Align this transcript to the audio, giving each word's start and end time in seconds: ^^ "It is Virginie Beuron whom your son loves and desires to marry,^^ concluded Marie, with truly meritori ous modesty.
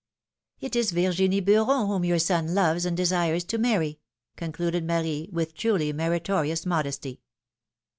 ^^ 0.61 0.65
"It 0.65 0.75
is 0.75 0.89
Virginie 0.93 1.43
Beuron 1.43 1.85
whom 1.85 2.03
your 2.03 2.17
son 2.17 2.55
loves 2.55 2.87
and 2.87 2.97
desires 2.97 3.43
to 3.43 3.59
marry,^^ 3.59 3.99
concluded 4.35 4.83
Marie, 4.87 5.29
with 5.31 5.53
truly 5.53 5.93
meritori 5.93 6.51
ous 6.51 6.65
modesty. 6.65 7.21